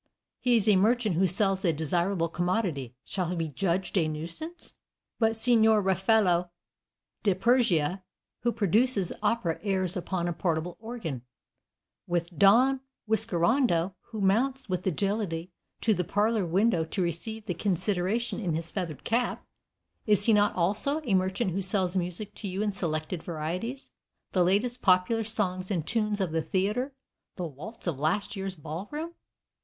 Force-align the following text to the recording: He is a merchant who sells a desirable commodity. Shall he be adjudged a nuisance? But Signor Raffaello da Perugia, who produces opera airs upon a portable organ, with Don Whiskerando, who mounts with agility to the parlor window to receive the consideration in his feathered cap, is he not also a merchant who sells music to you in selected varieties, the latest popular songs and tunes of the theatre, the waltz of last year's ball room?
He 0.39 0.55
is 0.55 0.67
a 0.67 0.77
merchant 0.77 1.15
who 1.15 1.27
sells 1.27 1.63
a 1.63 1.71
desirable 1.71 2.27
commodity. 2.27 2.95
Shall 3.05 3.29
he 3.29 3.35
be 3.35 3.45
adjudged 3.45 3.95
a 3.99 4.07
nuisance? 4.07 4.73
But 5.19 5.37
Signor 5.37 5.79
Raffaello 5.83 6.49
da 7.21 7.35
Perugia, 7.35 8.01
who 8.39 8.51
produces 8.51 9.13
opera 9.21 9.59
airs 9.61 9.95
upon 9.95 10.27
a 10.27 10.33
portable 10.33 10.75
organ, 10.79 11.21
with 12.07 12.35
Don 12.35 12.79
Whiskerando, 13.07 13.93
who 14.09 14.21
mounts 14.21 14.67
with 14.67 14.87
agility 14.87 15.51
to 15.81 15.93
the 15.93 16.03
parlor 16.03 16.47
window 16.47 16.83
to 16.83 17.03
receive 17.03 17.45
the 17.45 17.53
consideration 17.53 18.39
in 18.39 18.55
his 18.55 18.71
feathered 18.71 19.03
cap, 19.03 19.45
is 20.07 20.25
he 20.25 20.33
not 20.33 20.55
also 20.55 21.01
a 21.03 21.13
merchant 21.13 21.51
who 21.51 21.61
sells 21.61 21.95
music 21.95 22.33
to 22.33 22.47
you 22.47 22.63
in 22.63 22.71
selected 22.71 23.21
varieties, 23.21 23.91
the 24.31 24.43
latest 24.43 24.81
popular 24.81 25.23
songs 25.23 25.69
and 25.69 25.85
tunes 25.85 26.19
of 26.19 26.31
the 26.31 26.41
theatre, 26.41 26.95
the 27.35 27.45
waltz 27.45 27.85
of 27.85 27.99
last 27.99 28.35
year's 28.35 28.55
ball 28.55 28.87
room? 28.89 29.13